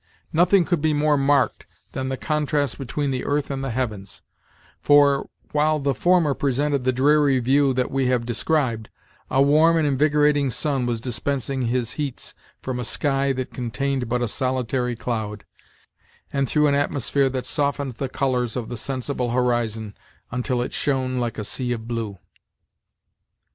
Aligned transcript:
Nothing 0.33 0.65
could 0.65 0.81
be 0.81 0.93
more 0.95 1.15
marked 1.15 1.67
than 1.91 2.09
the 2.09 2.17
contrast 2.17 2.79
between 2.79 3.11
the 3.11 3.23
earth 3.23 3.51
and 3.51 3.63
the 3.63 3.69
heavens; 3.69 4.23
for, 4.81 5.29
while 5.51 5.77
the 5.77 5.93
former 5.93 6.33
presented 6.33 6.85
the 6.85 6.91
dreary 6.91 7.37
view 7.37 7.71
that 7.75 7.91
we 7.91 8.07
have 8.07 8.25
described, 8.25 8.89
a 9.29 9.43
warm 9.43 9.77
and 9.77 9.85
invigorating 9.85 10.49
sun 10.49 10.87
was 10.87 10.99
dispensing 11.01 11.67
his 11.67 11.93
heats 12.01 12.33
from 12.63 12.79
a 12.79 12.83
sky 12.83 13.31
that 13.33 13.53
contained 13.53 14.09
but 14.09 14.23
a 14.23 14.27
solitary 14.27 14.95
cloud, 14.95 15.45
and 16.33 16.49
through 16.49 16.65
an 16.65 16.73
atmosphere 16.73 17.29
that 17.29 17.45
softened 17.45 17.93
the 17.97 18.09
colors 18.09 18.55
of 18.55 18.69
the 18.69 18.77
sensible 18.77 19.29
horizon 19.29 19.95
until 20.31 20.63
it 20.63 20.73
shone 20.73 21.19
like 21.19 21.37
a 21.37 21.43
sea 21.43 21.71
of 21.73 21.87
blue. 21.87 22.17